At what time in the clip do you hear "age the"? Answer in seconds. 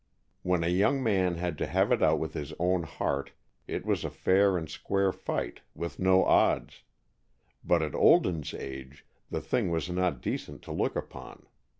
8.55-9.41